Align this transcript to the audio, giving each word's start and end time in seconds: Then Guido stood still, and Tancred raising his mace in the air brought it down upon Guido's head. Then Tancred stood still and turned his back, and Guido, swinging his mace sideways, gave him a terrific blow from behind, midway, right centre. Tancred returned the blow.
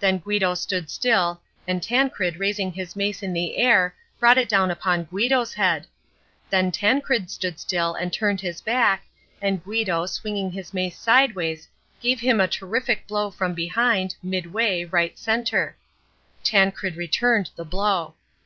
Then 0.00 0.16
Guido 0.16 0.54
stood 0.54 0.88
still, 0.88 1.42
and 1.66 1.82
Tancred 1.82 2.38
raising 2.38 2.72
his 2.72 2.96
mace 2.96 3.22
in 3.22 3.34
the 3.34 3.58
air 3.58 3.94
brought 4.18 4.38
it 4.38 4.48
down 4.48 4.70
upon 4.70 5.04
Guido's 5.04 5.52
head. 5.52 5.86
Then 6.48 6.72
Tancred 6.72 7.30
stood 7.30 7.60
still 7.60 7.92
and 7.92 8.10
turned 8.10 8.40
his 8.40 8.62
back, 8.62 9.04
and 9.42 9.62
Guido, 9.62 10.06
swinging 10.06 10.52
his 10.52 10.72
mace 10.72 10.98
sideways, 10.98 11.68
gave 12.00 12.18
him 12.20 12.40
a 12.40 12.48
terrific 12.48 13.06
blow 13.06 13.30
from 13.30 13.52
behind, 13.52 14.16
midway, 14.22 14.84
right 14.86 15.18
centre. 15.18 15.76
Tancred 16.42 16.96
returned 16.96 17.50
the 17.54 17.66
blow. 17.66 18.14